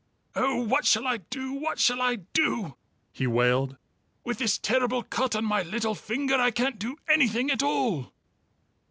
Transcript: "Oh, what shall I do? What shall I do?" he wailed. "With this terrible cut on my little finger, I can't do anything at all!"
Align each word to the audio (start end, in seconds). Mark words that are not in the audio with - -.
"Oh, 0.35 0.55
what 0.55 0.87
shall 0.87 1.05
I 1.05 1.17
do? 1.17 1.51
What 1.53 1.77
shall 1.77 2.01
I 2.01 2.15
do?" 2.33 2.75
he 3.11 3.27
wailed. 3.27 3.77
"With 4.23 4.39
this 4.39 4.57
terrible 4.57 5.03
cut 5.03 5.35
on 5.35 5.45
my 5.45 5.61
little 5.61 5.93
finger, 5.93 6.37
I 6.37 6.49
can't 6.49 6.79
do 6.79 6.95
anything 7.07 7.51
at 7.51 7.61
all!" 7.61 8.11